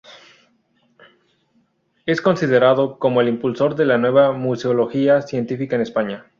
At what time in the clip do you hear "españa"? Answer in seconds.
5.83-6.25